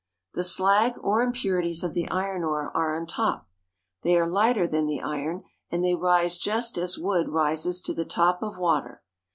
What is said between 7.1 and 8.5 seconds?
rises to the top